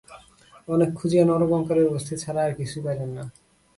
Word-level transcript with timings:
অনেক 0.67 0.89
খুঁজিয়া 0.95 1.23
নরকঙ্কালের 1.25 1.87
অস্থি 1.95 2.15
ছাড়া 2.17 2.41
আর 2.45 2.53
কিছুই 2.59 2.83
পাইলেন 2.85 3.09
না। 3.17 3.23